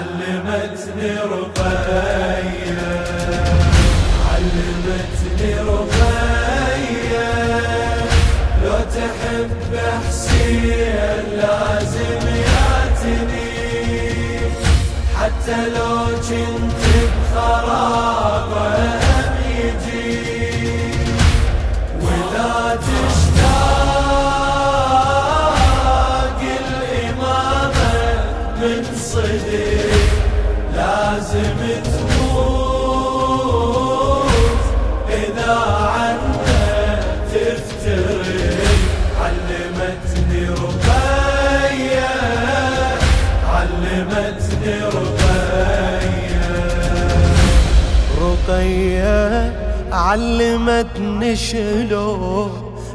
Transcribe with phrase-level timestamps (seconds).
[0.00, 2.90] علمتني رقية
[4.30, 7.30] علمتني رقية
[8.64, 9.72] لو تحب
[10.08, 13.50] حسين لازم ياتني.
[15.16, 15.94] حتى لو
[16.28, 16.82] كنت
[17.34, 19.09] بخرابه
[31.10, 33.00] لازم تموت
[35.08, 35.54] إذا
[35.94, 37.00] عنا
[37.32, 38.78] تفترق
[39.20, 42.14] علمتني رقية
[43.48, 46.48] علمتني رقية
[48.22, 49.52] رقية
[49.92, 52.50] علمتني شلون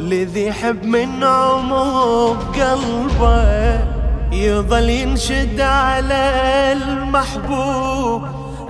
[0.00, 3.97] الذي يحب من عمق قلبه.
[4.32, 6.32] يظل ينشد على
[6.72, 8.22] المحبوب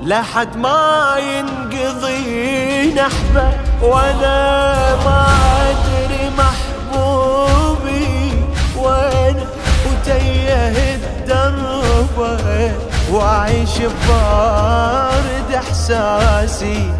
[0.03, 3.51] لحد ما ينقضي نحبه
[3.83, 5.27] وأنا ما
[5.71, 8.33] أدري محبوبي
[8.77, 9.45] وأنا
[9.87, 12.73] وتيه الدربه
[13.13, 16.93] وأعيش ببارد إحساسي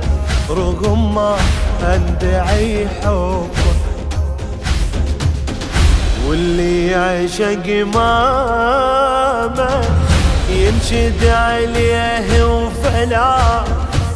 [0.51, 1.37] رغم ما
[1.83, 3.47] أندعي حبه
[6.29, 9.81] واللي يعشق ماما
[10.51, 13.39] ينشد عليه وفلا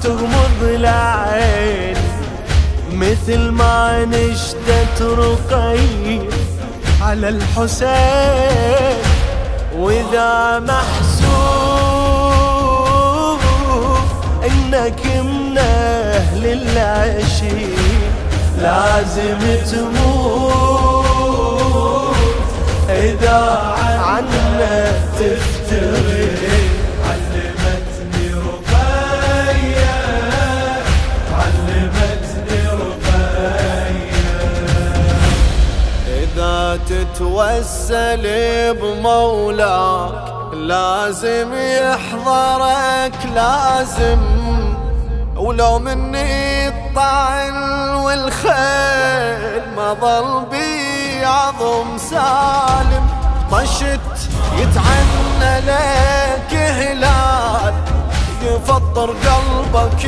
[0.03, 1.97] تغمض العين.
[2.93, 6.21] مثل ما نشدت رقي
[7.03, 8.97] على الحسين
[9.79, 11.33] وإذا محسوب
[14.45, 18.13] إنك من أهل العشيق
[18.59, 19.39] لازم
[19.73, 20.72] تموت.
[23.03, 23.41] إذا
[23.99, 26.31] عنا تفتري
[27.09, 29.99] علمتني رقية
[31.39, 34.13] علمتني رقية.
[36.23, 36.57] إذا
[36.89, 38.25] تتوسل
[38.75, 40.25] بمولاك
[40.55, 44.23] لازم يحضرك لازم.
[45.37, 47.57] ولو مني الطعن
[47.95, 50.62] والخيل ما ظل بي
[51.25, 53.07] عظم سالم
[53.53, 54.09] طشت
[54.59, 57.75] يتعنى لك هلال.
[58.43, 60.03] يفطر قلبك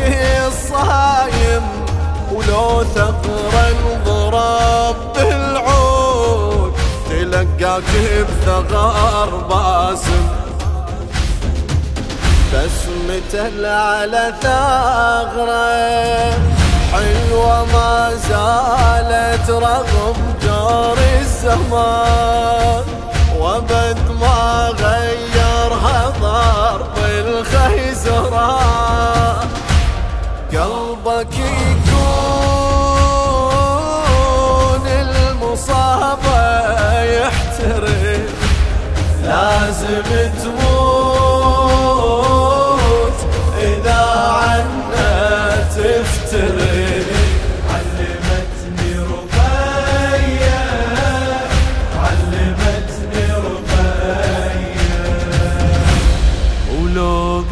[0.46, 1.64] الصايم
[2.32, 6.72] ولو ثغر انضرب بالعود.
[7.10, 7.92] تلقاك
[8.46, 10.24] بثغر باسم.
[12.52, 15.84] بسمته على ثغره.
[16.94, 22.84] حلوة ما زالت رغم جور الزمان
[23.38, 28.54] وبد ما غيرها ضرب الخيزران
[30.52, 32.04] قلبك يكون
[34.86, 36.42] المصابة
[37.02, 38.26] يحترم
[39.22, 40.08] لازم
[40.42, 40.83] تموت.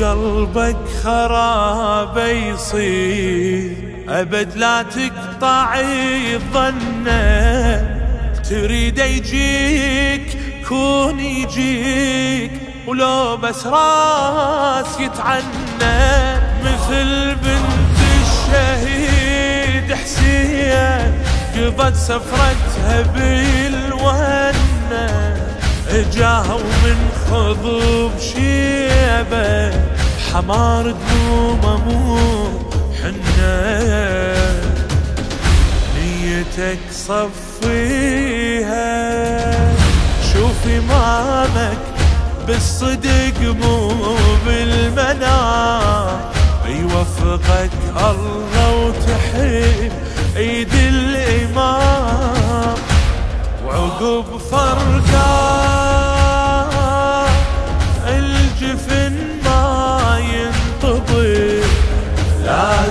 [0.01, 3.73] قلبك خراب يصير.
[4.09, 5.75] أبد لا تقطع
[6.35, 8.03] الظنة
[8.51, 12.53] تريد يجيك كون يجيك.
[12.87, 16.43] ولو بس راس يتعنى.
[16.65, 21.13] مثل بنت الشهيد حسين
[21.57, 24.33] قضت سفرتها بالونة
[25.93, 29.71] جاها ومن خضب شيبة
[30.33, 32.19] حمار دمومه مو
[33.03, 33.57] حنا
[35.97, 38.93] نيتك صفيها
[40.33, 41.79] شوف امامك
[42.47, 43.93] بالصدق مو
[44.47, 46.21] بالمنام
[46.67, 49.93] يوفقك الله وتحب
[50.37, 52.75] ايد الإمام.
[53.67, 55.62] وعقب فرقه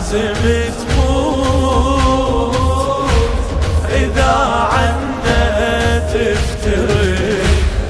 [0.01, 0.33] لازم
[0.89, 2.55] تموت
[3.89, 4.33] إذا
[4.71, 7.45] عنا تفترق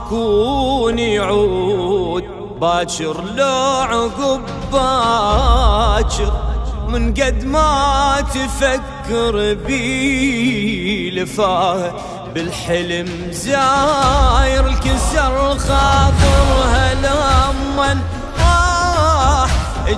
[0.09, 2.25] كوني عود
[2.61, 3.45] باكر لو
[3.89, 4.41] عقب
[4.71, 6.50] باكر.
[6.91, 11.91] من قد ما تفكر بي لفاه
[12.35, 18.01] بالحلم زاير الكسر خاطرها لمن
[18.39, 19.49] راح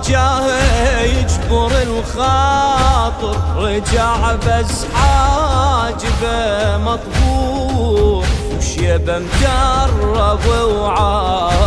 [0.08, 8.24] جاه يجبر الخاطر رجع بس حاجبه مطبوع
[8.56, 11.64] وشيبه مجرب وعافي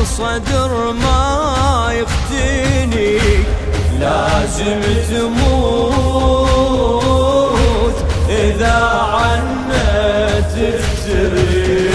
[0.00, 1.24] الصدر ما
[1.92, 3.18] يفتني
[4.00, 4.80] لازم
[5.10, 6.05] تموت.
[8.56, 8.80] إذا
[9.12, 11.90] عنا تفتري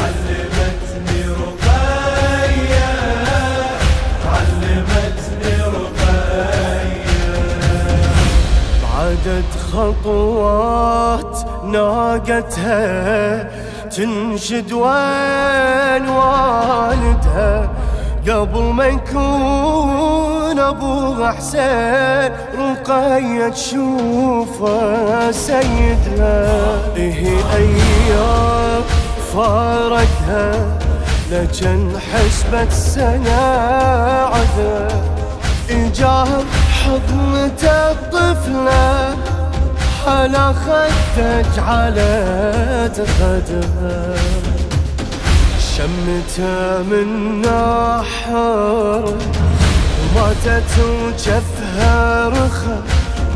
[0.00, 2.92] علمتني رقية
[4.32, 7.28] علمتني رقية
[8.98, 12.88] عدد خطوات ناقتها
[13.88, 17.54] تنشد وين والدها
[18.28, 24.87] قبل ما يكون ابوها حسين رقية تشوفه.
[25.32, 28.82] سيدها إيه أيام
[29.34, 30.78] فارقها
[31.32, 33.40] لكن حسبت سنة
[34.32, 34.88] عذر
[35.70, 36.28] إجاه
[36.72, 39.16] حضنته الطفلة
[40.06, 44.14] حلا خدك على خدها
[45.76, 49.14] شمته من نحر
[50.16, 52.76] وماتت وجفها رخى